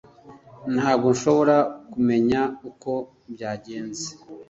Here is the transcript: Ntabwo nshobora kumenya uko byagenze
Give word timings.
Ntabwo 0.75 1.07
nshobora 1.15 1.57
kumenya 1.91 2.41
uko 2.69 2.91
byagenze 3.33 4.07